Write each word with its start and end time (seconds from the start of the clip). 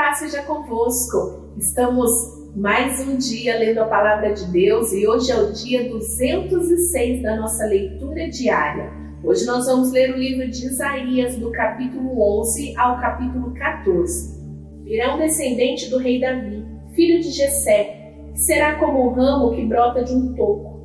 Paz 0.00 0.20
seja 0.20 0.42
convosco. 0.44 1.52
Estamos 1.58 2.10
mais 2.56 3.06
um 3.06 3.18
dia 3.18 3.58
lendo 3.58 3.80
a 3.80 3.84
palavra 3.84 4.32
de 4.32 4.50
Deus 4.50 4.90
e 4.94 5.06
hoje 5.06 5.30
é 5.30 5.36
o 5.36 5.52
dia 5.52 5.90
206 5.90 7.22
da 7.22 7.36
nossa 7.36 7.66
leitura 7.66 8.26
diária. 8.30 8.90
Hoje 9.22 9.44
nós 9.44 9.66
vamos 9.66 9.92
ler 9.92 10.14
o 10.14 10.16
livro 10.16 10.48
de 10.48 10.68
Isaías, 10.68 11.36
do 11.36 11.52
capítulo 11.52 12.18
11 12.40 12.78
ao 12.78 12.98
capítulo 12.98 13.52
14. 13.52 14.42
Virá 14.84 15.16
um 15.16 15.18
descendente 15.18 15.90
do 15.90 15.98
rei 15.98 16.18
Davi, 16.18 16.64
filho 16.94 17.20
de 17.20 17.30
Jessé, 17.30 18.14
que 18.32 18.40
será 18.40 18.78
como 18.78 19.00
o 19.00 19.12
ramo 19.12 19.54
que 19.54 19.66
brota 19.66 20.02
de 20.02 20.14
um 20.14 20.32
toco, 20.32 20.80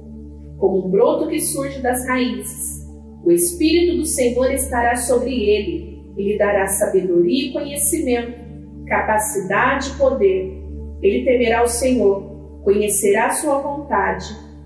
como 0.58 0.88
um 0.88 0.92
broto 0.92 1.30
que 1.30 1.40
surge 1.40 1.82
das 1.82 2.06
raízes. 2.06 2.86
O 3.24 3.32
Espírito 3.32 3.96
do 3.96 4.06
Senhor 4.06 4.52
estará 4.52 4.98
sobre 4.98 5.32
ele 5.32 6.04
e 6.18 6.32
lhe 6.32 6.38
dará 6.38 6.68
sabedoria 6.68 7.48
e 7.48 7.54
conhecimento, 7.54 8.45
capacidade 8.88 9.90
e 9.90 9.94
poder. 9.96 10.64
Ele 11.02 11.26
temerá 11.26 11.64
o 11.64 11.68
Senhor, 11.68 12.62
conhecerá 12.64 13.32
sua 13.32 13.60
vontade 13.60 14.26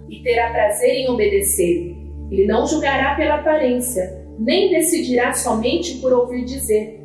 e 0.09 0.21
terá 0.21 0.51
prazer 0.51 0.91
em 0.91 1.09
obedecer. 1.09 1.95
Ele 2.31 2.45
não 2.45 2.65
julgará 2.65 3.15
pela 3.15 3.35
aparência, 3.35 4.25
nem 4.37 4.71
decidirá 4.71 5.33
somente 5.33 5.97
por 5.97 6.13
ouvir 6.13 6.45
dizer, 6.45 6.99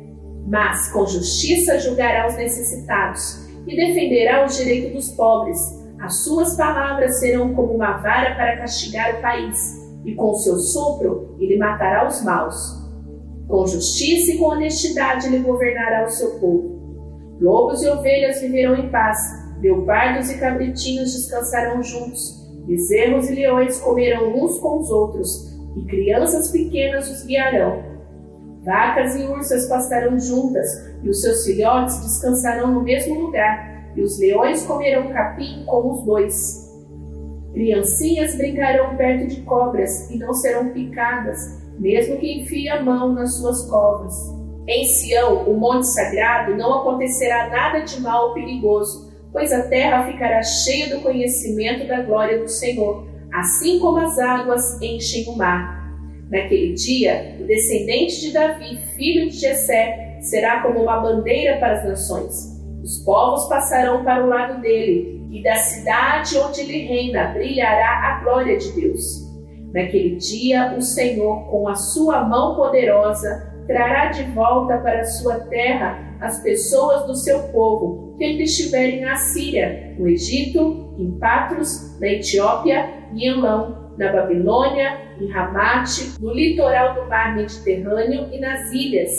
mas 0.47 0.91
com 0.91 1.05
justiça 1.05 1.79
julgará 1.79 2.27
os 2.27 2.35
necessitados 2.35 3.45
e 3.67 3.75
defenderá 3.75 4.45
os 4.45 4.57
direitos 4.57 4.93
dos 4.93 5.15
pobres. 5.15 5.59
As 5.99 6.23
suas 6.23 6.55
palavras 6.55 7.19
serão 7.19 7.53
como 7.55 7.73
uma 7.73 7.97
vara 7.97 8.35
para 8.35 8.57
castigar 8.57 9.17
o 9.17 9.21
país 9.21 9.83
e 10.05 10.13
com 10.13 10.33
seu 10.35 10.57
sopro 10.57 11.35
ele 11.39 11.57
matará 11.57 12.07
os 12.07 12.23
maus. 12.23 12.55
Com 13.47 13.65
justiça 13.65 14.31
e 14.33 14.37
com 14.37 14.45
honestidade 14.45 15.27
ele 15.27 15.39
governará 15.39 16.05
o 16.05 16.09
seu 16.09 16.39
povo. 16.39 16.74
Lobos 17.39 17.83
e 17.83 17.89
ovelhas 17.89 18.41
viverão 18.41 18.75
em 18.75 18.89
paz, 18.89 19.17
leopardos 19.61 20.31
e 20.31 20.37
cabritinhos 20.37 21.13
descansarão 21.13 21.83
juntos, 21.83 22.45
bezerros 22.65 23.29
e 23.29 23.35
leões 23.35 23.77
comerão 23.79 24.33
uns 24.35 24.57
com 24.59 24.79
os 24.79 24.89
outros, 24.89 25.53
e 25.75 25.85
crianças 25.85 26.49
pequenas 26.51 27.09
os 27.09 27.25
guiarão. 27.25 27.83
Vacas 28.63 29.15
e 29.15 29.23
ursas 29.25 29.67
pastarão 29.67 30.17
juntas, 30.17 30.67
e 31.03 31.09
os 31.09 31.21
seus 31.21 31.43
filhotes 31.43 32.01
descansarão 32.01 32.73
no 32.73 32.81
mesmo 32.81 33.19
lugar, 33.19 33.91
e 33.95 34.01
os 34.01 34.17
leões 34.17 34.63
comerão 34.63 35.11
capim 35.11 35.63
com 35.65 35.91
os 35.91 36.03
bois. 36.03 36.65
Criancinhas 37.53 38.35
brincarão 38.35 38.95
perto 38.97 39.27
de 39.27 39.41
cobras 39.41 40.09
e 40.09 40.17
não 40.17 40.33
serão 40.33 40.69
picadas, 40.69 41.61
mesmo 41.79 42.17
que 42.17 42.41
enfie 42.41 42.67
a 42.69 42.81
mão 42.81 43.13
nas 43.13 43.35
suas 43.35 43.61
covas. 43.69 44.15
Em 44.67 44.83
Sião, 44.85 45.43
o 45.43 45.53
monte 45.59 45.87
sagrado, 45.87 46.55
não 46.55 46.79
acontecerá 46.79 47.49
nada 47.49 47.81
de 47.81 48.01
mal 48.01 48.29
ou 48.29 48.33
perigoso, 48.33 49.13
pois 49.31 49.51
a 49.51 49.63
terra 49.63 50.11
ficará 50.11 50.41
cheia 50.41 50.95
do 50.95 51.01
conhecimento 51.01 51.87
da 51.87 52.01
glória 52.01 52.39
do 52.39 52.47
Senhor, 52.47 53.07
assim 53.33 53.79
como 53.79 53.97
as 53.97 54.17
águas 54.17 54.81
enchem 54.81 55.25
o 55.27 55.37
mar. 55.37 55.85
Naquele 56.31 56.73
dia, 56.73 57.37
o 57.39 57.43
descendente 57.43 58.21
de 58.21 58.33
Davi, 58.33 58.77
filho 58.95 59.29
de 59.29 59.37
Jessé, 59.37 60.17
será 60.21 60.61
como 60.63 60.81
uma 60.81 60.99
bandeira 60.99 61.59
para 61.59 61.73
as 61.73 61.85
nações. 61.85 62.55
Os 62.83 63.03
povos 63.03 63.47
passarão 63.47 64.03
para 64.03 64.23
o 64.23 64.27
lado 64.27 64.61
dele, 64.61 65.15
e 65.31 65.43
da 65.43 65.55
cidade 65.55 66.37
onde 66.37 66.61
ele 66.61 66.87
reina 66.87 67.27
brilhará 67.33 68.07
a 68.07 68.23
glória 68.23 68.57
de 68.57 68.71
Deus. 68.71 69.25
Naquele 69.73 70.15
dia, 70.15 70.73
o 70.77 70.81
Senhor, 70.81 71.49
com 71.49 71.67
a 71.67 71.75
sua 71.75 72.23
mão 72.23 72.55
poderosa, 72.55 73.53
trará 73.67 74.07
de 74.07 74.23
volta 74.31 74.77
para 74.77 75.03
sua 75.03 75.39
terra 75.41 76.17
as 76.21 76.41
pessoas 76.41 77.05
do 77.05 77.15
seu 77.15 77.39
povo 77.49 78.15
que 78.17 78.25
estiverem 78.43 79.01
na 79.01 79.15
Síria, 79.17 79.95
no 79.97 80.07
Egito, 80.07 80.95
em 80.97 81.11
Patros, 81.19 81.99
na 81.99 82.07
Etiópia, 82.07 82.89
em 83.13 83.27
Elão, 83.27 83.93
na 83.97 84.11
Babilônia, 84.11 84.97
em 85.19 85.29
Ramate, 85.31 86.19
no 86.19 86.33
litoral 86.33 86.95
do 86.95 87.09
mar 87.09 87.35
Mediterrâneo 87.35 88.29
e 88.31 88.39
nas 88.39 88.71
ilhas. 88.71 89.11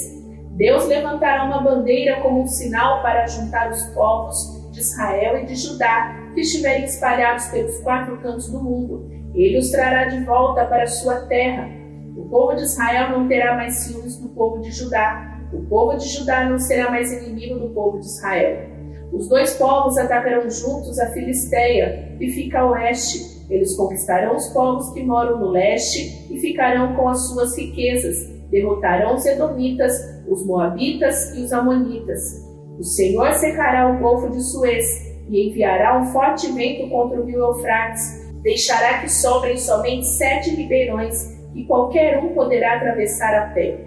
Deus 0.53 0.87
levantará 0.89 1.45
uma 1.45 1.63
bandeira 1.63 2.21
como 2.23 2.43
um 2.43 2.47
sinal 2.47 3.03
para 3.03 3.27
juntar 3.27 3.71
os 3.71 3.85
povos 3.89 4.71
de 4.73 4.81
Israel 4.81 5.39
e 5.39 5.47
de 5.47 5.55
Judá, 5.55 6.15
que 6.35 6.41
estiverem 6.41 6.85
espalhados 6.85 7.47
pelos 7.49 7.79
quatro 7.81 8.17
cantos 8.19 8.51
do 8.51 8.63
mundo. 8.63 9.11
Ele 9.35 9.59
os 9.59 9.71
trará 9.71 10.05
de 10.05 10.25
volta 10.25 10.65
para 10.65 10.87
sua 10.87 11.27
terra. 11.27 11.69
O 12.27 12.29
povo 12.29 12.57
de 12.57 12.63
Israel 12.63 13.11
não 13.11 13.29
terá 13.29 13.55
mais 13.55 13.85
ciúmes 13.85 14.17
do 14.17 14.29
povo 14.31 14.61
de 14.61 14.73
Judá. 14.73 15.39
O 15.53 15.63
povo 15.67 15.97
de 15.97 16.09
Judá 16.09 16.45
não 16.45 16.59
será 16.59 16.91
mais 16.91 17.13
inimigo 17.13 17.61
do 17.61 17.69
povo 17.69 18.01
de 18.01 18.07
Israel. 18.07 18.69
Os 19.13 19.29
dois 19.29 19.55
povos 19.55 19.97
atacarão 19.97 20.51
juntos 20.51 20.99
a 20.99 21.07
Filisteia, 21.13 22.17
que 22.19 22.29
fica 22.31 22.59
a 22.59 22.71
oeste. 22.73 23.47
Eles 23.49 23.77
conquistarão 23.77 24.35
os 24.35 24.49
povos 24.49 24.93
que 24.93 25.05
moram 25.05 25.39
no 25.39 25.51
leste 25.51 26.27
e 26.29 26.41
ficarão 26.41 26.97
com 26.97 27.09
as 27.09 27.29
suas 27.29 27.57
riquezas. 27.57 28.17
Derrotarão 28.51 29.15
os 29.15 29.25
Edomitas, 29.25 29.93
os 30.29 30.45
Moabitas 30.45 31.33
e 31.37 31.43
os 31.43 31.53
Amonitas. 31.53 32.21
O 32.77 32.83
Senhor 32.83 33.33
secará 33.35 33.89
o 33.89 34.01
golfo 34.01 34.31
de 34.31 34.43
Suez 34.43 34.85
e 35.29 35.49
enviará 35.49 35.97
um 36.01 36.07
forte 36.07 36.51
vento 36.51 36.91
contra 36.91 37.21
o 37.21 37.25
rio 37.25 37.39
Eufrates. 37.39 38.27
Deixará 38.43 38.99
que 38.99 39.09
sobrem 39.09 39.57
somente 39.57 40.05
sete 40.09 40.51
ribeirões 40.51 41.36
e 41.57 41.65
qualquer 41.65 42.23
um 42.23 42.35
poderá 42.35 42.77
atravessar 42.77 43.35
a 43.35 43.47
pé. 43.55 43.81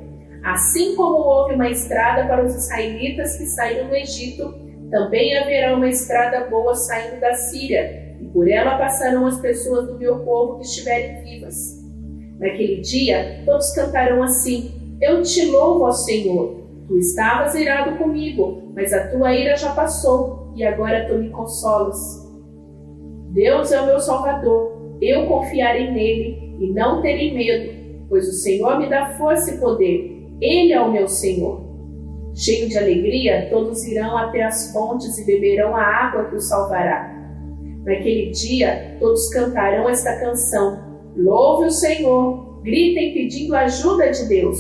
Assim 0.44 0.96
como 0.96 1.18
houve 1.18 1.54
uma 1.54 1.70
estrada 1.70 2.28
para 2.28 2.44
os 2.44 2.56
israelitas 2.56 3.38
que 3.38 3.46
saíram 3.46 3.88
do 3.88 3.96
Egito, 3.96 4.54
também 4.90 5.38
haverá 5.38 5.76
uma 5.76 5.88
estrada 5.88 6.50
boa 6.50 6.76
saindo 6.76 7.20
da 7.22 7.34
Síria, 7.34 8.18
e 8.20 8.26
por 8.26 8.50
ela 8.50 8.78
passarão 8.78 9.26
as 9.26 9.40
pessoas 9.40 9.88
do 9.88 9.98
meu 9.98 10.20
povo 10.26 10.58
que 10.58 10.66
estiverem 10.66 11.24
vivas. 11.24 11.56
Naquele 12.40 12.82
dia, 12.82 13.44
todos 13.46 13.74
cantarão 13.74 14.24
assim: 14.24 14.98
Eu 15.02 15.22
te 15.22 15.46
louvo, 15.46 15.86
ó 15.86 15.92
Senhor, 15.92 16.60
Tu 16.90 16.98
estavas 16.98 17.54
irado 17.54 18.00
comigo, 18.00 18.74
mas 18.74 18.92
a 18.92 19.10
tua 19.10 19.32
ira 19.36 19.56
já 19.56 19.76
passou 19.76 20.52
e 20.56 20.64
agora 20.64 21.08
tu 21.08 21.20
me 21.20 21.30
consolas. 21.30 22.28
Deus 23.32 23.72
é 23.72 23.80
o 23.80 23.86
meu 23.86 24.00
Salvador, 24.00 24.98
eu 25.00 25.28
confiarei 25.28 25.92
nele 25.92 26.49
e 26.60 26.72
não 26.74 27.02
terei 27.02 27.34
medo, 27.34 28.08
pois 28.10 28.28
o 28.28 28.34
Senhor 28.34 28.80
me 28.80 28.90
dá 28.90 29.18
força 29.18 29.56
e 29.56 29.58
poder, 29.58 30.20
ele 30.42 30.74
é 30.74 30.82
o 30.82 30.92
meu 30.92 31.08
Senhor. 31.08 31.62
Cheio 32.36 32.70
de 32.70 32.78
alegria, 32.78 33.48
todos 33.50 33.86
irão 33.86 34.16
até 34.18 34.44
as 34.44 34.72
fontes 34.72 35.18
e 35.18 35.26
beberão 35.26 35.76
a 35.76 35.82
água 35.82 36.26
que 36.26 36.36
os 36.36 36.48
salvará. 36.48 37.16
Naquele 37.84 38.32
dia, 38.32 38.98
todos 39.00 39.30
cantarão 39.30 39.90
esta 39.90 40.20
canção: 40.20 40.80
Louve 41.16 41.68
o 41.68 41.72
Senhor, 41.72 42.62
gritem 42.62 43.14
pedindo 43.14 43.56
ajuda 43.56 44.12
de 44.12 44.28
Deus. 44.28 44.58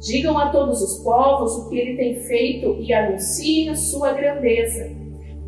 Digam 0.00 0.38
a 0.38 0.48
todos 0.48 0.80
os 0.80 1.02
povos 1.04 1.52
o 1.56 1.68
que 1.68 1.78
ele 1.78 1.96
tem 1.96 2.20
feito 2.22 2.76
e 2.80 2.92
anunciem 2.92 3.76
sua 3.76 4.12
grandeza. 4.12 4.90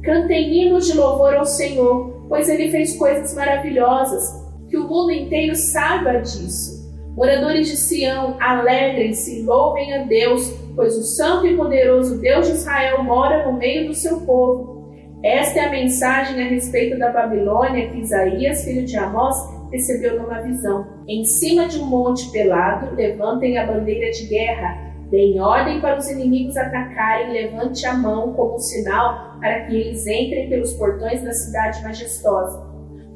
Cantem 0.02 0.52
hinos 0.52 0.86
de 0.86 0.96
louvor 0.96 1.34
ao 1.34 1.46
Senhor, 1.46 2.26
pois 2.28 2.48
ele 2.48 2.70
fez 2.70 2.96
coisas 2.96 3.34
maravilhosas, 3.34 4.41
que 4.72 4.78
o 4.78 4.88
mundo 4.88 5.12
inteiro 5.12 5.54
saiba 5.54 6.14
disso. 6.22 6.90
Moradores 7.14 7.68
de 7.68 7.76
Sião, 7.76 8.38
alegrem-se 8.40 9.42
louvem 9.42 9.92
a 9.92 10.04
Deus, 10.04 10.50
pois 10.74 10.96
o 10.96 11.02
santo 11.02 11.46
e 11.46 11.54
poderoso 11.54 12.18
Deus 12.18 12.46
de 12.46 12.54
Israel 12.54 13.04
mora 13.04 13.46
no 13.46 13.58
meio 13.58 13.88
do 13.88 13.94
seu 13.94 14.22
povo. 14.22 14.90
Esta 15.22 15.60
é 15.60 15.66
a 15.66 15.70
mensagem 15.70 16.42
a 16.42 16.48
respeito 16.48 16.98
da 16.98 17.12
Babilônia 17.12 17.90
que 17.90 17.98
Isaías, 17.98 18.64
filho 18.64 18.86
de 18.86 18.96
Amós, 18.96 19.36
recebeu 19.70 20.22
numa 20.22 20.40
visão. 20.40 20.86
Em 21.06 21.22
cima 21.22 21.68
de 21.68 21.78
um 21.78 21.84
monte 21.84 22.30
pelado, 22.30 22.96
levantem 22.96 23.58
a 23.58 23.66
bandeira 23.66 24.10
de 24.10 24.26
guerra. 24.26 24.90
Deem 25.10 25.38
ordem 25.38 25.82
para 25.82 25.98
os 25.98 26.08
inimigos 26.08 26.56
atacarem, 26.56 27.30
levante 27.30 27.84
a 27.84 27.92
mão 27.92 28.32
como 28.32 28.58
sinal 28.58 29.38
para 29.38 29.66
que 29.66 29.76
eles 29.76 30.06
entrem 30.06 30.48
pelos 30.48 30.72
portões 30.72 31.22
da 31.22 31.32
cidade 31.32 31.82
majestosa. 31.82 32.71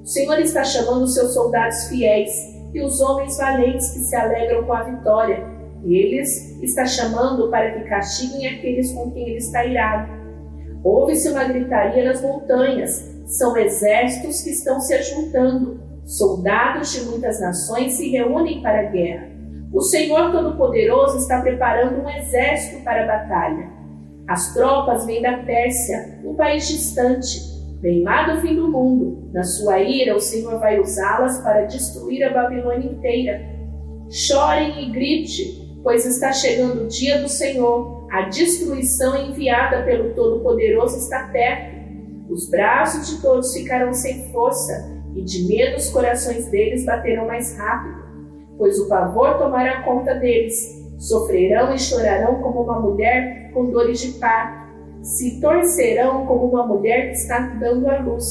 O 0.06 0.08
Senhor 0.08 0.38
está 0.38 0.62
chamando 0.62 1.02
os 1.02 1.14
seus 1.14 1.34
soldados 1.34 1.88
fiéis 1.88 2.30
e 2.72 2.80
os 2.80 3.00
homens 3.00 3.36
valentes 3.38 3.90
que 3.90 3.98
se 3.98 4.14
alegram 4.14 4.62
com 4.62 4.72
a 4.72 4.84
vitória. 4.84 5.44
Eles 5.82 6.62
está 6.62 6.86
chamando 6.86 7.50
para 7.50 7.72
que 7.72 7.88
castiguem 7.88 8.46
aqueles 8.46 8.92
com 8.92 9.10
quem 9.10 9.30
ele 9.30 9.38
está 9.38 9.66
irado. 9.66 10.12
Ouve-se 10.84 11.28
uma 11.28 11.42
gritaria 11.42 12.04
nas 12.04 12.22
montanhas. 12.22 13.16
São 13.26 13.56
exércitos 13.56 14.42
que 14.42 14.50
estão 14.50 14.78
se 14.78 14.94
ajuntando. 14.94 15.80
Soldados 16.04 16.92
de 16.92 17.00
muitas 17.06 17.40
nações 17.40 17.94
se 17.94 18.08
reúnem 18.08 18.62
para 18.62 18.82
a 18.82 18.90
guerra. 18.92 19.28
O 19.72 19.80
Senhor 19.80 20.30
Todo-Poderoso 20.30 21.18
está 21.18 21.40
preparando 21.40 22.00
um 22.00 22.08
exército 22.08 22.84
para 22.84 23.02
a 23.02 23.06
batalha. 23.08 23.68
As 24.28 24.54
tropas 24.54 25.04
vêm 25.04 25.20
da 25.20 25.38
Pérsia, 25.38 26.20
um 26.24 26.36
país 26.36 26.68
distante, 26.68 27.55
bem 27.80 28.02
lá 28.02 28.32
do 28.32 28.40
fim 28.40 28.54
do 28.54 28.68
mundo. 28.68 29.30
Na 29.32 29.42
sua 29.42 29.80
ira, 29.80 30.16
o 30.16 30.20
Senhor 30.20 30.58
vai 30.58 30.80
usá-las 30.80 31.38
para 31.40 31.64
destruir 31.64 32.24
a 32.24 32.32
Babilônia 32.32 32.90
inteira. 32.90 33.40
Chorem 34.10 34.84
e 34.84 34.92
grite, 34.92 35.78
pois 35.82 36.06
está 36.06 36.32
chegando 36.32 36.84
o 36.84 36.88
dia 36.88 37.20
do 37.20 37.28
Senhor, 37.28 37.96
A 38.10 38.28
destruição 38.28 39.16
enviada 39.28 39.82
pelo 39.82 40.14
Todo-Poderoso 40.14 40.96
está 40.96 41.28
perto. 41.32 41.76
Os 42.30 42.48
braços 42.48 43.08
de 43.08 43.20
todos 43.20 43.52
ficarão 43.52 43.92
sem 43.92 44.30
força, 44.30 44.72
e 45.14 45.22
de 45.22 45.46
medo 45.48 45.76
os 45.76 45.90
corações 45.90 46.46
deles 46.48 46.84
baterão 46.84 47.26
mais 47.26 47.56
rápido, 47.58 48.04
pois 48.56 48.78
o 48.78 48.88
pavor 48.88 49.38
tomará 49.38 49.82
conta 49.82 50.14
deles. 50.14 50.54
Sofrerão 50.98 51.74
e 51.74 51.78
chorarão 51.78 52.40
como 52.42 52.62
uma 52.62 52.80
mulher 52.80 53.50
com 53.52 53.70
dores 53.70 54.00
de 54.00 54.18
parto. 54.18 54.65
Se 55.06 55.40
torcerão 55.40 56.26
como 56.26 56.46
uma 56.46 56.66
mulher 56.66 57.10
que 57.10 57.16
está 57.16 57.38
dando 57.60 57.88
à 57.88 58.00
luz. 58.00 58.24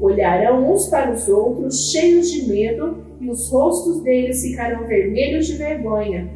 Olharão 0.00 0.72
uns 0.72 0.86
para 0.86 1.10
os 1.10 1.28
outros, 1.28 1.90
cheios 1.90 2.30
de 2.30 2.48
medo, 2.48 3.04
e 3.20 3.28
os 3.28 3.50
rostos 3.50 4.00
deles 4.04 4.40
ficarão 4.40 4.86
vermelhos 4.86 5.46
de 5.46 5.56
vergonha. 5.56 6.30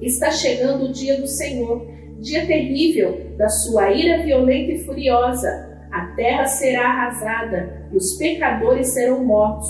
Está 0.00 0.30
chegando 0.30 0.86
o 0.86 0.92
dia 0.92 1.20
do 1.20 1.26
Senhor, 1.26 1.86
dia 2.20 2.46
terrível 2.46 3.36
da 3.36 3.50
sua 3.50 3.92
ira 3.92 4.22
violenta 4.22 4.72
e 4.72 4.78
furiosa. 4.78 5.48
A 5.92 6.14
terra 6.16 6.46
será 6.46 6.88
arrasada 6.88 7.88
e 7.92 7.96
os 7.98 8.16
pecadores 8.16 8.94
serão 8.94 9.22
mortos. 9.22 9.68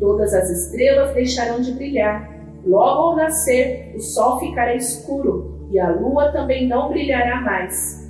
Todas 0.00 0.32
as 0.32 0.48
estrelas 0.48 1.12
deixarão 1.12 1.60
de 1.60 1.72
brilhar. 1.72 2.26
Logo 2.64 3.02
ao 3.02 3.16
nascer, 3.16 3.92
o 3.94 4.00
sol 4.00 4.40
ficará 4.40 4.74
escuro 4.74 5.68
e 5.70 5.78
a 5.78 5.90
lua 5.90 6.32
também 6.32 6.66
não 6.66 6.88
brilhará 6.88 7.42
mais. 7.42 8.01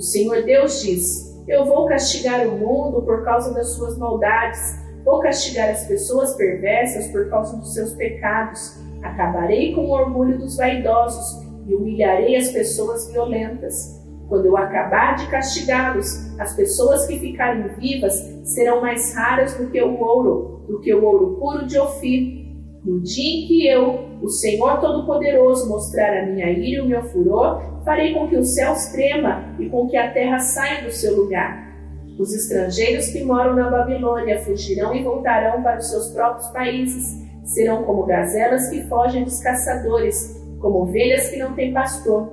O 0.00 0.02
Senhor 0.02 0.42
Deus 0.44 0.80
diz: 0.80 1.44
eu 1.46 1.66
vou 1.66 1.84
castigar 1.84 2.48
o 2.48 2.56
mundo 2.56 3.02
por 3.02 3.22
causa 3.22 3.52
das 3.52 3.74
suas 3.74 3.98
maldades, 3.98 4.78
vou 5.04 5.20
castigar 5.20 5.68
as 5.68 5.84
pessoas 5.86 6.34
perversas 6.36 7.08
por 7.08 7.28
causa 7.28 7.54
dos 7.58 7.74
seus 7.74 7.92
pecados. 7.92 8.80
Acabarei 9.02 9.74
com 9.74 9.82
o 9.82 9.90
orgulho 9.90 10.38
dos 10.38 10.56
vaidosos 10.56 11.46
e 11.66 11.74
humilharei 11.74 12.34
as 12.34 12.48
pessoas 12.48 13.12
violentas. 13.12 14.00
Quando 14.26 14.46
eu 14.46 14.56
acabar 14.56 15.16
de 15.16 15.26
castigá-los, 15.26 16.34
as 16.40 16.56
pessoas 16.56 17.06
que 17.06 17.18
ficarem 17.18 17.68
vivas 17.74 18.14
serão 18.42 18.80
mais 18.80 19.14
raras 19.14 19.52
do 19.52 19.68
que 19.68 19.82
o 19.82 20.00
ouro, 20.00 20.64
do 20.66 20.80
que 20.80 20.94
o 20.94 21.04
ouro 21.04 21.36
puro 21.38 21.66
de 21.66 21.78
Ofir. 21.78 22.39
No 22.84 23.00
dia 23.00 23.44
em 23.44 23.46
que 23.46 23.66
eu, 23.66 24.08
o 24.22 24.28
Senhor 24.28 24.80
Todo-Poderoso, 24.80 25.68
mostrar 25.68 26.22
a 26.22 26.26
minha 26.26 26.50
ira 26.50 26.78
e 26.78 26.80
o 26.80 26.88
meu 26.88 27.02
furor, 27.04 27.82
farei 27.84 28.14
com 28.14 28.26
que 28.26 28.36
os 28.36 28.54
céus 28.54 28.86
trema 28.86 29.54
e 29.58 29.68
com 29.68 29.86
que 29.86 29.96
a 29.96 30.10
terra 30.12 30.38
saia 30.38 30.82
do 30.82 30.90
seu 30.90 31.14
lugar. 31.14 31.70
Os 32.18 32.34
estrangeiros 32.34 33.08
que 33.08 33.24
moram 33.24 33.54
na 33.54 33.70
Babilônia 33.70 34.40
fugirão 34.40 34.94
e 34.94 35.02
voltarão 35.02 35.62
para 35.62 35.78
os 35.78 35.90
seus 35.90 36.08
próprios 36.08 36.48
países. 36.48 37.18
Serão 37.44 37.82
como 37.84 38.04
gazelas 38.04 38.68
que 38.68 38.82
fogem 38.88 39.24
dos 39.24 39.40
caçadores, 39.40 40.38
como 40.60 40.82
ovelhas 40.82 41.28
que 41.28 41.38
não 41.38 41.54
têm 41.54 41.72
pastor. 41.72 42.32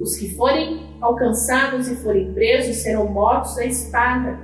Os 0.00 0.16
que 0.16 0.34
forem 0.36 0.80
alcançados 1.00 1.88
e 1.88 1.96
forem 1.96 2.32
presos 2.32 2.76
serão 2.76 3.08
mortos 3.08 3.56
à 3.58 3.64
espada. 3.64 4.38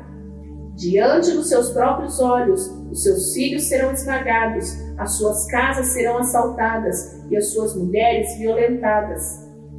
Diante 0.79 1.33
dos 1.33 1.49
seus 1.49 1.71
próprios 1.71 2.21
olhos, 2.21 2.65
os 2.89 3.03
seus 3.03 3.35
filhos 3.35 3.69
serão 3.69 3.91
esmagados, 3.91 4.77
as 4.97 5.17
suas 5.17 5.45
casas 5.51 5.87
serão 5.87 6.19
assaltadas 6.19 7.21
e 7.29 7.37
as 7.37 7.53
suas 7.53 7.75
mulheres 7.75 8.39
violentadas. 8.39 9.21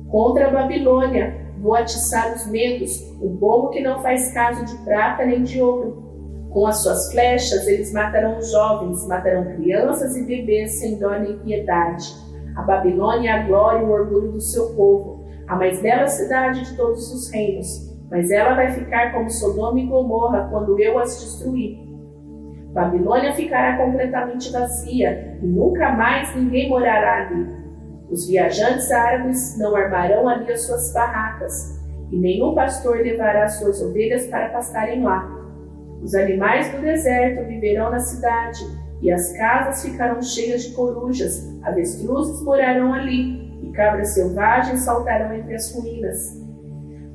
Contra 0.09 0.49
a 0.49 0.51
Babilônia 0.51 1.53
vou 1.61 1.73
atiçar 1.73 2.35
os 2.35 2.45
medos, 2.47 3.01
o 3.21 3.37
povo 3.37 3.69
que 3.69 3.81
não 3.81 4.01
faz 4.01 4.33
caso 4.33 4.65
de 4.65 4.75
prata 4.83 5.25
nem 5.25 5.41
de 5.41 5.61
ouro. 5.61 6.49
Com 6.51 6.67
as 6.67 6.83
suas 6.83 7.09
flechas 7.13 7.65
eles 7.65 7.93
matarão 7.93 8.37
os 8.37 8.51
jovens, 8.51 9.07
matarão 9.07 9.55
crianças 9.55 10.17
e 10.17 10.25
bebês 10.25 10.79
sem 10.79 10.99
dó 10.99 11.17
nem 11.17 11.39
piedade. 11.39 12.13
A 12.57 12.61
Babilônia 12.63 13.29
é 13.29 13.33
a 13.35 13.47
glória 13.47 13.83
e 13.83 13.85
o 13.85 13.91
orgulho 13.91 14.33
do 14.33 14.41
seu 14.41 14.75
povo, 14.75 15.23
a 15.47 15.55
mais 15.55 15.81
bela 15.81 16.07
cidade 16.07 16.65
de 16.65 16.75
todos 16.75 17.09
os 17.13 17.31
reinos. 17.31 17.88
Mas 18.09 18.31
ela 18.31 18.55
vai 18.55 18.71
ficar 18.71 19.13
como 19.13 19.29
Sodoma 19.29 19.79
e 19.79 19.85
Gomorra 19.85 20.47
quando 20.49 20.79
eu 20.79 20.97
as 20.97 21.19
destruir. 21.19 21.77
Babilônia 22.73 23.33
ficará 23.33 23.77
completamente 23.77 24.51
vazia 24.51 25.37
e 25.41 25.45
nunca 25.45 25.91
mais 25.91 26.35
ninguém 26.35 26.69
morará 26.69 27.27
ali. 27.27 27.59
Os 28.09 28.27
viajantes 28.27 28.91
árabes 28.91 29.57
não 29.59 29.75
armarão 29.75 30.27
ali 30.27 30.51
as 30.51 30.61
suas 30.61 30.91
barracas, 30.93 31.79
e 32.11 32.17
nenhum 32.17 32.55
pastor 32.55 32.97
levará 32.97 33.47
suas 33.47 33.81
ovelhas 33.81 34.25
para 34.27 34.49
pastarem 34.49 35.03
lá. 35.03 35.29
Os 36.01 36.15
animais 36.15 36.71
do 36.71 36.81
deserto 36.81 37.45
viverão 37.45 37.91
na 37.91 37.99
cidade, 37.99 38.65
e 39.01 39.11
as 39.11 39.31
casas 39.37 39.85
ficarão 39.85 40.21
cheias 40.21 40.63
de 40.63 40.73
corujas, 40.73 41.47
avestruzes 41.63 42.41
morarão 42.43 42.93
ali, 42.93 43.47
e 43.63 43.71
cabras 43.73 44.09
selvagens 44.15 44.79
saltarão 44.79 45.33
entre 45.33 45.53
as 45.53 45.71
ruínas. 45.73 46.48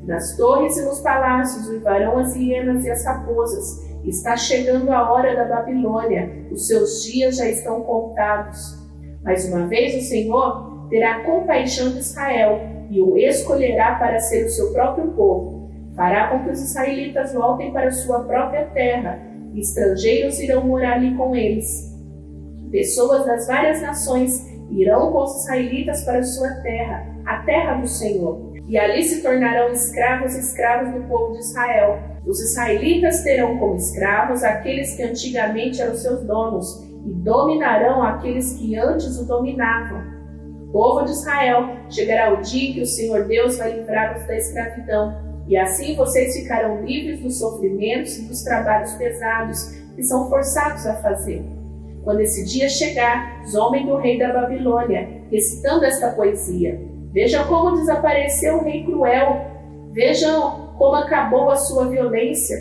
Nas 0.07 0.37
torres 0.37 0.77
e 0.77 0.85
nos 0.85 1.01
palácios 1.01 1.69
uivarão 1.69 2.19
as 2.19 2.35
hienas 2.37 2.85
e 2.85 2.91
as 2.91 3.05
raposas. 3.05 3.83
Está 4.05 4.37
chegando 4.37 4.91
a 4.91 5.11
hora 5.11 5.35
da 5.35 5.45
Babilônia, 5.45 6.47
os 6.51 6.67
seus 6.67 7.03
dias 7.05 7.37
já 7.37 7.49
estão 7.49 7.81
contados. 7.83 8.79
Mais 9.23 9.49
uma 9.49 9.67
vez 9.67 9.95
o 9.97 10.07
Senhor 10.07 10.89
terá 10.91 11.25
compaixão 11.25 11.91
de 11.91 12.01
Israel 12.01 12.61
e 12.91 13.01
o 13.01 13.17
escolherá 13.17 13.95
para 13.95 14.21
ser 14.21 14.45
o 14.45 14.51
seu 14.51 14.73
próprio 14.73 15.11
povo. 15.13 15.71
Fará 15.97 16.29
com 16.29 16.45
que 16.45 16.51
os 16.51 16.61
israelitas 16.61 17.33
voltem 17.33 17.73
para 17.73 17.91
sua 17.91 18.25
própria 18.25 18.67
terra, 18.67 19.19
e 19.55 19.61
estrangeiros 19.61 20.39
irão 20.41 20.65
morar 20.65 20.95
ali 20.95 21.15
com 21.17 21.35
eles. 21.35 21.95
Pessoas 22.71 23.25
das 23.25 23.47
várias 23.47 23.81
nações 23.81 24.47
irão 24.71 25.13
com 25.13 25.23
os 25.23 25.43
israelitas 25.43 26.05
para 26.05 26.23
sua 26.23 26.51
terra, 26.63 27.07
a 27.25 27.39
terra 27.45 27.75
do 27.75 27.87
Senhor, 27.87 28.54
e 28.69 28.79
ali 28.79 29.03
se 29.03 29.23
tornarão 29.23 29.73
escravos 29.73 30.35
e 30.35 30.41
escravos 30.41 30.95
do 30.95 31.09
povo 31.09 31.33
de 31.33 31.41
Israel. 31.41 31.99
Os 32.27 32.41
israelitas 32.41 33.23
terão 33.23 33.59
como 33.59 33.77
escravos 33.77 34.43
aqueles 34.43 34.97
que 34.97 35.03
antigamente 35.03 35.81
eram 35.81 35.95
seus 35.95 36.23
donos, 36.25 36.83
e 37.07 37.13
dominarão 37.13 38.03
aqueles 38.03 38.55
que 38.55 38.77
antes 38.77 39.19
o 39.19 39.27
dominavam 39.27 40.15
povo 40.75 41.05
de 41.05 41.13
Israel, 41.13 41.69
chegará 41.89 42.35
o 42.35 42.43
dia 42.43 42.75
que 42.75 42.83
o 42.83 42.87
Senhor 42.87 43.29
Deus 43.29 43.57
vai 43.57 43.79
livrá-los 43.79 44.27
da 44.27 44.37
escravidão, 44.37 45.15
e 45.47 45.57
assim 45.57 45.95
vocês 45.95 46.35
ficarão 46.35 46.85
livres 46.85 47.21
dos 47.21 47.39
sofrimentos 47.39 48.19
e 48.19 48.23
dos 48.23 48.43
trabalhos 48.43 48.93
pesados 48.95 49.71
que 49.95 50.03
são 50.03 50.29
forçados 50.29 50.85
a 50.85 50.97
fazer. 50.97 51.45
Quando 52.03 52.21
esse 52.21 52.45
dia 52.45 52.69
chegar, 52.69 53.45
zombem 53.47 53.87
do 53.87 53.99
rei 53.99 54.19
da 54.19 54.33
Babilônia, 54.33 55.23
recitando 55.31 55.85
esta 55.85 56.11
poesia. 56.11 56.81
Vejam 57.15 57.47
como 57.47 57.77
desapareceu 57.77 58.59
o 58.59 58.65
rei 58.65 58.85
cruel. 58.85 59.47
Vejam 59.93 60.75
como 60.77 60.97
acabou 60.97 61.51
a 61.51 61.57
sua 61.57 61.89
violência. 61.89 62.59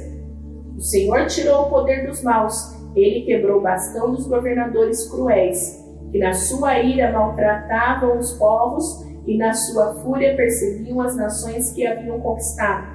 O 0.77 0.79
Senhor 0.79 1.25
tirou 1.25 1.63
o 1.63 1.69
poder 1.69 2.07
dos 2.07 2.23
maus. 2.23 2.55
Ele 2.95 3.25
quebrou 3.25 3.57
o 3.57 3.61
bastão 3.61 4.11
dos 4.11 4.27
governadores 4.27 5.09
cruéis 5.09 5.83
que 6.13 6.19
na 6.19 6.31
sua 6.31 6.77
ira 6.77 7.11
maltratavam 7.11 8.19
os 8.19 8.33
povos 8.33 9.03
e 9.25 9.35
na 9.35 9.51
sua 9.51 9.95
fúria 9.95 10.35
perseguiam 10.35 11.01
as 11.01 11.15
nações 11.17 11.73
que 11.73 11.87
haviam 11.87 12.21
conquistado. 12.21 12.85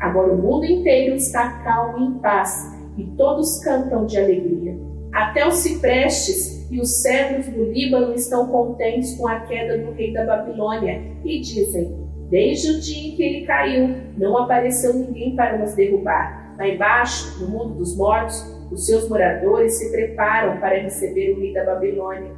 Agora 0.00 0.32
o 0.32 0.38
mundo 0.38 0.64
inteiro 0.64 1.14
está 1.14 1.62
calmo 1.62 1.98
e 1.98 2.04
em 2.04 2.18
paz, 2.18 2.74
e 2.96 3.04
todos 3.18 3.62
cantam 3.62 4.06
de 4.06 4.16
alegria. 4.16 4.74
Até 5.12 5.46
os 5.46 5.56
ciprestes 5.56 6.55
e 6.70 6.80
os 6.80 7.00
cedros 7.00 7.46
do 7.48 7.64
Líbano 7.64 8.14
estão 8.14 8.48
contentes 8.48 9.16
com 9.16 9.28
a 9.28 9.40
queda 9.40 9.78
do 9.78 9.92
rei 9.92 10.12
da 10.12 10.24
Babilônia 10.24 11.00
e 11.24 11.40
dizem: 11.40 12.06
Desde 12.28 12.70
o 12.72 12.80
dia 12.80 13.08
em 13.08 13.16
que 13.16 13.22
ele 13.22 13.46
caiu, 13.46 13.94
não 14.16 14.36
apareceu 14.38 14.92
ninguém 14.94 15.36
para 15.36 15.58
nos 15.58 15.74
derrubar. 15.74 16.56
Lá 16.58 16.66
embaixo, 16.66 17.40
no 17.40 17.50
mundo 17.50 17.74
dos 17.74 17.96
mortos, 17.96 18.36
os 18.72 18.86
seus 18.86 19.08
moradores 19.08 19.78
se 19.78 19.92
preparam 19.92 20.58
para 20.58 20.80
receber 20.80 21.32
o 21.32 21.40
rei 21.40 21.52
da 21.52 21.64
Babilônia. 21.64 22.32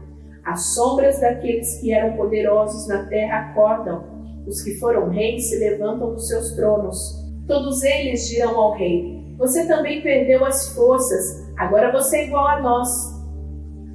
As 0.45 0.75
sombras 0.75 1.21
daqueles 1.21 1.81
que 1.81 1.93
eram 1.93 2.17
poderosos 2.17 2.87
na 2.89 3.07
terra 3.07 3.51
acordam, 3.51 4.19
os 4.47 4.63
que 4.63 4.75
foram 4.79 5.09
reis 5.09 5.49
se 5.49 5.59
levantam 5.59 6.13
dos 6.13 6.27
seus 6.27 6.53
tronos. 6.53 6.99
Todos 7.47 7.83
eles 7.83 8.29
dirão 8.29 8.59
ao 8.59 8.73
rei: 8.73 9.35
Você 9.39 9.67
também 9.67 10.03
perdeu 10.03 10.45
as 10.45 10.75
forças, 10.75 11.51
agora 11.57 11.93
você 11.93 12.19
é 12.19 12.27
igual 12.27 12.47
a 12.47 12.61
nós. 12.61 13.18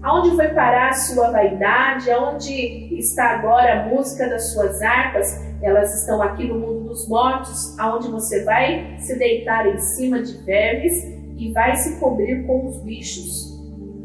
Aonde 0.03 0.35
foi 0.35 0.49
parar 0.49 0.89
a 0.89 0.93
sua 0.93 1.31
vaidade? 1.31 2.11
Aonde 2.11 2.93
está 2.99 3.37
agora 3.37 3.81
a 3.81 3.85
música 3.87 4.27
das 4.27 4.51
suas 4.51 4.81
harpas? 4.81 5.41
Elas 5.61 5.97
estão 6.01 6.21
aqui 6.21 6.45
no 6.45 6.59
mundo 6.59 6.89
dos 6.89 7.07
mortos, 7.07 7.79
aonde 7.79 8.11
você 8.11 8.43
vai 8.43 8.97
se 8.99 9.17
deitar 9.17 9.65
em 9.65 9.79
cima 9.79 10.21
de 10.21 10.37
vermes 10.43 10.93
e 11.37 11.53
vai 11.53 11.77
se 11.77 11.97
cobrir 12.01 12.45
com 12.45 12.67
os 12.67 12.83
bichos. 12.83 13.53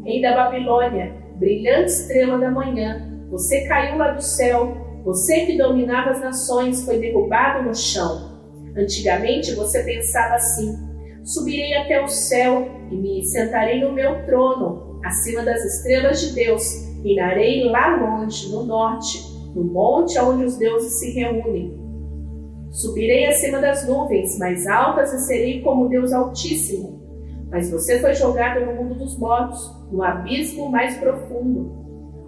Rei 0.05 0.21
da 0.21 0.35
Babilônia, 0.35 1.13
brilhante 1.35 1.91
estrela 1.91 2.37
da 2.37 2.49
manhã, 2.49 3.27
você 3.29 3.67
caiu 3.67 3.97
lá 3.97 4.11
do 4.11 4.23
céu, 4.23 5.01
você 5.03 5.45
que 5.45 5.57
dominava 5.57 6.11
as 6.11 6.21
nações 6.21 6.85
foi 6.85 6.97
derrubado 6.97 7.67
no 7.67 7.75
chão. 7.75 8.39
Antigamente 8.77 9.53
você 9.53 9.83
pensava 9.83 10.35
assim: 10.35 10.77
subirei 11.25 11.75
até 11.75 12.01
o 12.01 12.07
céu 12.07 12.69
e 12.89 12.95
me 12.95 13.21
sentarei 13.25 13.83
no 13.83 13.91
meu 13.91 14.25
trono, 14.25 14.88
acima 15.03 15.43
das 15.43 15.63
estrelas 15.63 16.21
de 16.21 16.33
Deus, 16.33 16.63
reinarei 17.03 17.69
lá 17.69 17.95
longe, 17.95 18.51
no 18.51 18.63
norte, 18.63 19.19
no 19.55 19.63
monte 19.63 20.19
onde 20.19 20.45
os 20.45 20.57
deuses 20.57 20.99
se 20.99 21.11
reúnem. 21.11 21.79
Subirei 22.71 23.25
acima 23.25 23.59
das 23.59 23.87
nuvens, 23.87 24.37
mais 24.37 24.67
altas 24.67 25.11
e 25.11 25.19
serei 25.25 25.61
como 25.61 25.89
Deus 25.89 26.13
Altíssimo. 26.13 26.99
Mas 27.49 27.71
você 27.71 27.99
foi 27.99 28.13
jogado 28.13 28.63
no 28.63 28.75
mundo 28.75 28.95
dos 28.95 29.17
mortos, 29.17 29.59
no 29.91 30.03
abismo 30.03 30.69
mais 30.69 30.95
profundo. 30.97 31.79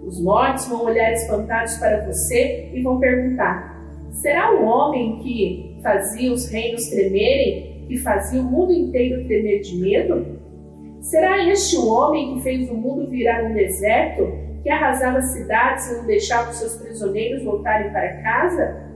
Os 0.04 0.20
mortos 0.20 0.66
vão 0.66 0.84
olhar 0.84 1.12
espantados 1.12 1.76
para 1.76 2.04
você 2.04 2.70
e 2.74 2.82
vão 2.82 2.98
perguntar: 2.98 3.80
será 4.10 4.52
o 4.52 4.64
homem 4.64 5.20
que 5.20 5.78
fazia 5.80 6.32
os 6.32 6.48
reinos 6.48 6.88
tremerem, 6.88 7.86
que 7.86 7.98
fazia 7.98 8.40
o 8.40 8.44
mundo 8.44 8.72
inteiro 8.72 9.24
tremer 9.26 9.60
de 9.60 9.76
medo? 9.76 10.41
Será 11.02 11.36
este 11.48 11.76
o 11.76 11.88
homem 11.88 12.36
que 12.36 12.42
fez 12.42 12.70
o 12.70 12.74
mundo 12.74 13.10
virar 13.10 13.42
um 13.42 13.54
deserto, 13.54 14.22
que 14.62 14.70
arrasava 14.70 15.20
cidades 15.20 15.90
e 15.90 15.96
não 15.96 16.06
deixava 16.06 16.50
os 16.50 16.56
seus 16.56 16.76
prisioneiros 16.76 17.42
voltarem 17.42 17.90
para 17.90 18.22
casa? 18.22 18.88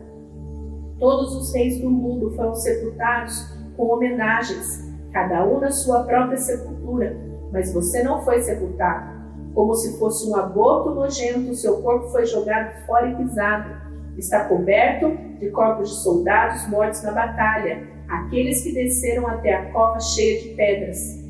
Todos 1.01 1.35
os 1.35 1.53
reis 1.53 1.81
do 1.81 1.91
mundo 1.91 2.31
foram 2.37 2.55
sepultados 2.55 3.53
com 3.77 3.89
homenagens, 3.89 4.89
cada 5.13 5.45
um 5.45 5.59
na 5.59 5.73
sua 5.73 6.05
própria 6.05 6.37
sepultura, 6.37 7.17
mas 7.53 7.75
você 7.75 8.05
não 8.05 8.23
foi 8.23 8.41
sepultado. 8.41 9.17
Como 9.53 9.75
se 9.75 9.99
fosse 9.99 10.31
um 10.31 10.37
aborto 10.37 10.95
nojento, 10.95 11.57
seu 11.57 11.83
corpo 11.83 12.09
foi 12.11 12.25
jogado 12.25 12.87
fora 12.87 13.09
e 13.11 13.17
pisado. 13.17 13.69
Está 14.17 14.45
coberto 14.45 15.11
de 15.41 15.51
corpos 15.51 15.91
de 15.91 15.97
soldados 15.97 16.69
mortos 16.69 17.03
na 17.03 17.11
batalha, 17.11 17.83
aqueles 18.09 18.63
que 18.63 18.73
desceram 18.73 19.27
até 19.27 19.55
a 19.55 19.73
cova 19.73 19.99
cheia 19.99 20.41
de 20.41 20.49
pedras. 20.51 21.26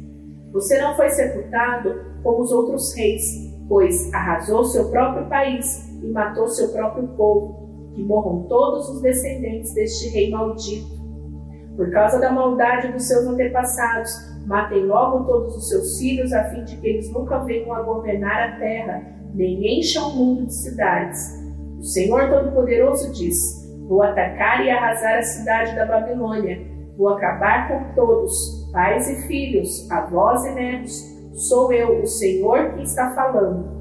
Você 0.56 0.80
não 0.80 0.96
foi 0.96 1.10
sepultado 1.10 2.00
como 2.22 2.40
os 2.40 2.50
outros 2.50 2.94
reis, 2.94 3.22
pois 3.68 4.10
arrasou 4.14 4.64
seu 4.64 4.90
próprio 4.90 5.28
país 5.28 5.86
e 6.02 6.06
matou 6.10 6.48
seu 6.48 6.72
próprio 6.72 7.06
povo 7.08 7.90
que 7.94 8.02
morram 8.02 8.44
todos 8.44 8.88
os 8.88 9.02
descendentes 9.02 9.74
deste 9.74 10.08
rei 10.08 10.30
maldito. 10.30 10.96
Por 11.76 11.90
causa 11.90 12.18
da 12.18 12.32
maldade 12.32 12.90
dos 12.90 13.06
seus 13.06 13.26
antepassados, 13.26 14.10
matem 14.46 14.86
logo 14.86 15.26
todos 15.26 15.54
os 15.56 15.68
seus 15.68 15.98
filhos, 15.98 16.32
a 16.32 16.44
fim 16.44 16.64
de 16.64 16.78
que 16.78 16.86
eles 16.86 17.12
nunca 17.12 17.38
venham 17.40 17.74
a 17.74 17.82
governar 17.82 18.48
a 18.48 18.58
terra, 18.58 19.02
nem 19.34 19.78
encham 19.78 20.08
o 20.08 20.16
mundo 20.16 20.46
de 20.46 20.54
cidades. 20.54 21.20
O 21.78 21.82
Senhor 21.82 22.30
Todo-Poderoso 22.30 23.12
diz: 23.12 23.36
Vou 23.86 24.02
atacar 24.02 24.64
e 24.64 24.70
arrasar 24.70 25.18
a 25.18 25.22
cidade 25.22 25.76
da 25.76 25.84
Babilônia. 25.84 26.66
Vou 26.96 27.10
acabar 27.10 27.68
com 27.68 27.94
todos, 27.94 28.55
pais 28.76 29.08
e 29.08 29.26
filhos, 29.26 29.90
avós 29.90 30.44
e 30.44 30.50
netos. 30.50 31.16
Sou 31.32 31.72
eu, 31.72 32.02
o 32.02 32.06
Senhor, 32.06 32.74
que 32.74 32.82
está 32.82 33.14
falando. 33.14 33.74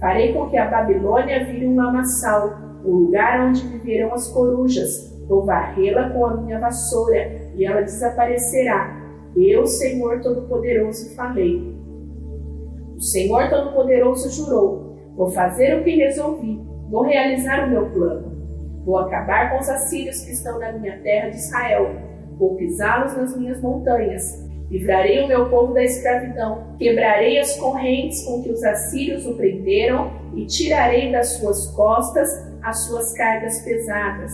Farei 0.00 0.32
com 0.32 0.50
que 0.50 0.58
a 0.58 0.68
Babilônia 0.68 1.44
vire 1.44 1.64
um 1.64 1.76
lamaçal 1.76 2.58
o 2.84 2.90
lugar 2.90 3.46
onde 3.46 3.66
viverão 3.68 4.12
as 4.12 4.28
corujas. 4.32 5.16
Vou 5.28 5.44
varrê-la 5.44 6.10
com 6.10 6.26
a 6.26 6.36
minha 6.38 6.58
vassoura 6.58 7.52
e 7.54 7.64
ela 7.64 7.82
desaparecerá. 7.82 9.00
Eu, 9.36 9.64
Senhor 9.64 10.20
Todo-Poderoso, 10.20 11.14
falei. 11.14 11.76
O 12.96 13.00
Senhor 13.00 13.48
Todo-Poderoso 13.48 14.28
jurou: 14.30 14.96
Vou 15.16 15.30
fazer 15.30 15.78
o 15.78 15.84
que 15.84 15.96
resolvi, 15.96 16.60
vou 16.90 17.02
realizar 17.02 17.66
o 17.66 17.70
meu 17.70 17.90
plano. 17.90 18.36
Vou 18.84 18.98
acabar 18.98 19.50
com 19.50 19.60
os 19.60 19.68
assírios 19.68 20.20
que 20.22 20.32
estão 20.32 20.58
na 20.58 20.72
minha 20.72 20.98
terra 21.00 21.28
de 21.28 21.36
Israel. 21.36 22.15
Vou 22.38 22.54
pisá-los 22.56 23.16
nas 23.16 23.36
minhas 23.36 23.60
montanhas. 23.60 24.44
Livrarei 24.70 25.22
o 25.22 25.28
meu 25.28 25.48
povo 25.48 25.72
da 25.72 25.82
escravidão. 25.82 26.76
Quebrarei 26.78 27.38
as 27.38 27.56
correntes 27.56 28.24
com 28.24 28.42
que 28.42 28.50
os 28.50 28.62
assírios 28.64 29.26
o 29.26 29.34
prenderam 29.34 30.10
e 30.34 30.44
tirarei 30.44 31.12
das 31.12 31.34
suas 31.34 31.68
costas 31.68 32.28
as 32.62 32.84
suas 32.84 33.12
cargas 33.12 33.60
pesadas. 33.62 34.32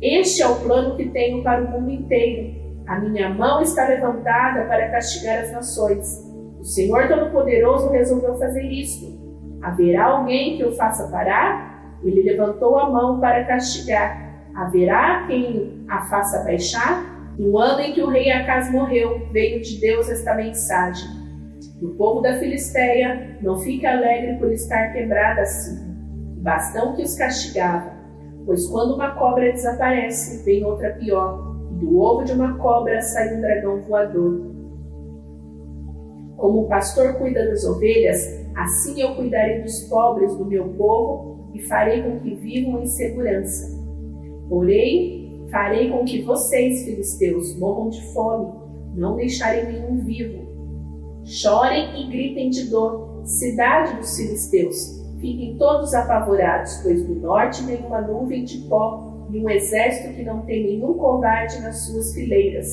Este 0.00 0.42
é 0.42 0.46
o 0.46 0.60
plano 0.60 0.96
que 0.96 1.08
tenho 1.10 1.42
para 1.42 1.64
o 1.64 1.70
mundo 1.70 1.90
inteiro. 1.90 2.54
A 2.86 3.00
minha 3.00 3.28
mão 3.28 3.60
está 3.60 3.88
levantada 3.88 4.66
para 4.66 4.90
castigar 4.90 5.40
as 5.40 5.52
nações. 5.52 6.06
O 6.60 6.64
Senhor 6.64 7.08
Todo-Poderoso 7.08 7.90
resolveu 7.90 8.38
fazer 8.38 8.64
isto. 8.64 9.06
Haverá 9.62 10.04
alguém 10.04 10.58
que 10.58 10.64
o 10.64 10.76
faça 10.76 11.10
parar? 11.10 11.98
Ele 12.04 12.22
levantou 12.22 12.78
a 12.78 12.90
mão 12.90 13.18
para 13.18 13.44
castigar. 13.44 14.33
Haverá 14.54 15.26
quem 15.26 15.84
a 15.88 16.02
faça 16.06 16.44
baixar? 16.44 17.34
No 17.38 17.58
ano 17.58 17.80
em 17.80 17.92
que 17.92 18.02
o 18.02 18.08
rei 18.08 18.30
Acas 18.30 18.70
morreu, 18.70 19.26
veio 19.32 19.60
de 19.60 19.80
Deus 19.80 20.08
esta 20.08 20.34
mensagem. 20.34 21.08
O 21.82 21.88
povo 21.96 22.20
da 22.20 22.38
Filisteia 22.38 23.38
não 23.42 23.58
fique 23.58 23.84
alegre 23.84 24.38
por 24.38 24.52
estar 24.52 24.92
quebrada 24.92 25.42
assim 25.42 25.94
bastão 26.44 26.94
que 26.94 27.02
os 27.02 27.16
castigava, 27.16 27.90
pois 28.44 28.68
quando 28.68 28.94
uma 28.94 29.12
cobra 29.12 29.50
desaparece, 29.50 30.44
vem 30.44 30.62
outra 30.62 30.92
pior, 30.92 31.56
e 31.72 31.74
do 31.76 31.98
ovo 31.98 32.22
de 32.22 32.32
uma 32.32 32.58
cobra 32.58 33.00
sai 33.00 33.34
um 33.34 33.40
dragão 33.40 33.80
voador. 33.80 34.52
Como 36.36 36.60
o 36.60 36.68
pastor 36.68 37.14
cuida 37.14 37.48
das 37.48 37.64
ovelhas, 37.64 38.20
assim 38.54 39.00
eu 39.00 39.14
cuidarei 39.16 39.62
dos 39.62 39.84
pobres 39.88 40.36
do 40.36 40.44
meu 40.44 40.68
povo 40.74 41.50
e 41.54 41.62
farei 41.62 42.02
com 42.02 42.20
que 42.20 42.34
vivam 42.34 42.82
em 42.82 42.86
segurança. 42.86 43.83
Porém, 44.48 45.46
farei 45.50 45.90
com 45.90 46.04
que 46.04 46.22
vocês, 46.22 46.84
filisteus, 46.84 47.58
morram 47.58 47.88
de 47.88 48.02
fome, 48.12 48.52
não 48.94 49.16
deixarei 49.16 49.64
nenhum 49.64 50.04
vivo. 50.04 50.44
Chorem 51.24 52.02
e 52.02 52.10
gritem 52.10 52.50
de 52.50 52.68
dor, 52.70 53.22
cidade 53.24 53.96
dos 53.96 54.16
filisteus, 54.16 55.04
Fiquem 55.24 55.56
todos 55.56 55.94
apavorados, 55.94 56.80
pois 56.82 57.02
do 57.02 57.14
norte 57.14 57.64
vem 57.64 57.78
uma 57.86 58.02
nuvem 58.02 58.44
de 58.44 58.58
pó 58.68 59.26
e 59.30 59.42
um 59.42 59.48
exército 59.48 60.12
que 60.12 60.22
não 60.22 60.44
tem 60.44 60.64
nenhum 60.64 60.92
covarde 60.98 61.62
nas 61.62 61.86
suas 61.86 62.12
fileiras. 62.12 62.68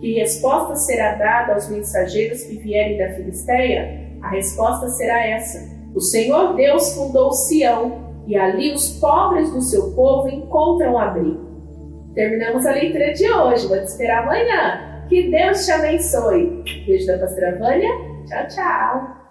Que 0.00 0.14
resposta 0.14 0.74
será 0.76 1.16
dada 1.16 1.52
aos 1.52 1.68
mensageiros 1.68 2.44
que 2.44 2.56
vierem 2.56 2.96
da 2.96 3.14
Filisteia? 3.14 4.16
A 4.22 4.30
resposta 4.30 4.88
será 4.88 5.26
essa: 5.26 5.58
O 5.94 6.00
Senhor 6.00 6.56
Deus 6.56 6.94
fundou 6.94 7.32
Sião, 7.32 8.11
e 8.26 8.36
ali 8.36 8.72
os 8.72 8.98
pobres 8.98 9.50
do 9.52 9.60
seu 9.60 9.92
povo 9.92 10.28
encontram 10.28 10.98
abrigo. 10.98 11.52
Terminamos 12.14 12.66
a 12.66 12.72
leitura 12.72 13.12
de 13.12 13.30
hoje. 13.30 13.66
Vou 13.66 13.78
te 13.78 13.84
esperar 13.84 14.22
amanhã. 14.22 15.04
Que 15.08 15.30
Deus 15.30 15.64
te 15.64 15.72
abençoe. 15.72 16.62
Beijo 16.86 17.06
da 17.06 17.18
pastora 17.18 17.58
Vânia. 17.58 17.90
Tchau, 18.26 18.48
tchau. 18.48 19.21